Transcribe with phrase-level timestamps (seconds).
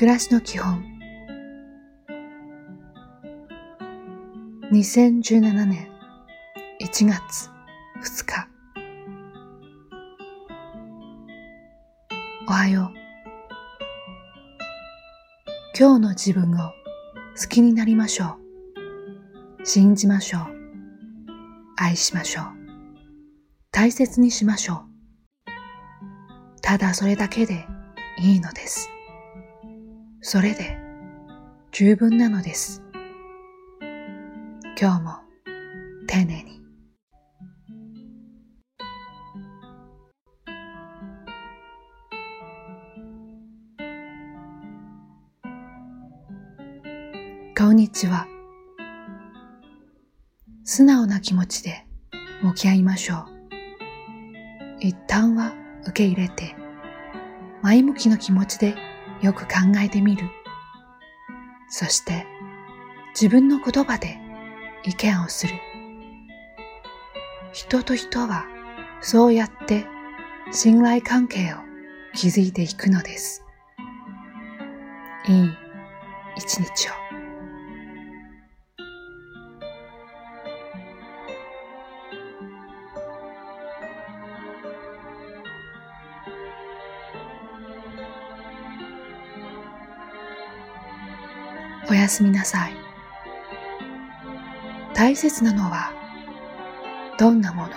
[0.00, 0.82] 暮らしの基本。
[4.72, 5.90] 2017年
[6.80, 7.50] 1月
[8.02, 8.48] 2日。
[12.48, 12.96] おはよう。
[15.78, 16.70] 今日の自分を
[17.38, 18.38] 好きになりましょ
[19.60, 19.66] う。
[19.66, 20.46] 信じましょう。
[21.76, 22.44] 愛しましょう。
[23.70, 24.80] 大切にしましょう。
[26.62, 27.66] ただそれだけで
[28.18, 28.88] いいのです。
[30.22, 30.78] それで
[31.72, 32.82] 十分なのです。
[34.78, 35.12] 今日も
[36.06, 36.60] 丁寧に。
[47.56, 48.26] こんにちは。
[50.64, 51.86] 素直な気持ちで
[52.42, 53.26] 向き合いましょう。
[54.80, 56.54] 一旦は受け入れて、
[57.62, 58.89] 前向きな気持ちで
[59.22, 60.28] よく考えてみる。
[61.68, 62.26] そして
[63.14, 64.18] 自分の言葉で
[64.84, 65.54] 意見をする。
[67.52, 68.46] 人と人は
[69.00, 69.86] そうやって
[70.52, 71.56] 信頼関係を
[72.14, 73.44] 築いていくのです。
[75.28, 75.50] いい
[76.36, 76.99] 一日を。
[91.88, 92.74] おやすみなさい。
[94.94, 95.92] 大切なのは、
[97.18, 97.70] どんなもの、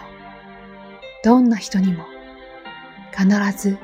[1.23, 2.06] どんな人にも、
[3.12, 3.78] 必ず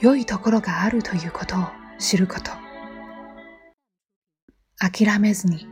[0.00, 1.64] 良いところがあるということを
[1.98, 2.50] 知ること。
[4.78, 5.66] 諦めずに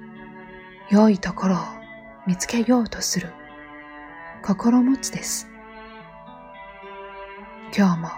[0.90, 1.58] 良いところを
[2.26, 3.28] 見つけようとする
[4.42, 5.48] 心持ちです。
[7.76, 8.08] 今日も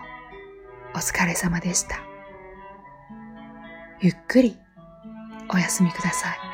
[0.94, 2.00] お疲れ様でした。
[4.00, 4.58] ゆっくり
[5.54, 6.51] お休みください。